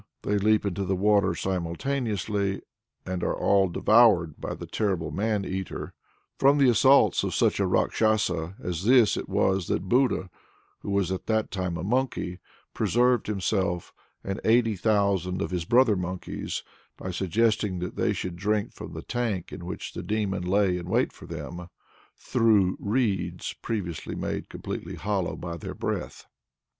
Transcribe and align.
They 0.23 0.39
leap 0.39 0.65
into 0.65 0.83
the 0.83 0.95
water 0.95 1.35
simultaneously, 1.35 2.63
and 3.05 3.23
are 3.23 3.35
all 3.37 3.67
devoured 3.69 4.41
by 4.41 4.55
the 4.55 4.65
terrible 4.65 5.11
man 5.11 5.45
eater. 5.45 5.93
From 6.39 6.57
the 6.57 6.69
assaults 6.69 7.23
of 7.23 7.35
such 7.35 7.59
a 7.59 7.67
Rákshasa 7.67 8.55
as 8.59 8.85
this 8.85 9.15
it 9.15 9.29
was 9.29 9.67
that 9.67 9.83
Buddha, 9.87 10.31
who 10.79 10.89
was 10.89 11.11
at 11.11 11.27
the 11.27 11.43
time 11.43 11.77
a 11.77 11.83
monkey, 11.83 12.39
preserved 12.73 13.27
himself 13.27 13.93
and 14.23 14.41
80,000 14.43 15.39
of 15.39 15.51
his 15.51 15.65
brother 15.65 15.95
monkeys, 15.95 16.63
by 16.97 17.11
suggesting 17.11 17.77
that 17.77 17.95
they 17.95 18.11
should 18.11 18.35
drink 18.37 18.73
from 18.73 18.93
the 18.93 19.03
tank 19.03 19.53
in 19.53 19.65
which 19.67 19.93
the 19.93 20.01
demon 20.01 20.41
lay 20.41 20.77
in 20.79 20.87
wait 20.89 21.13
for 21.13 21.27
them, 21.27 21.69
"through 22.17 22.75
reeds 22.79 23.53
previously 23.61 24.15
made 24.15 24.49
completely 24.49 24.95
hollow 24.95 25.35
by 25.35 25.57
their 25.57 25.75
breath." 25.75 26.25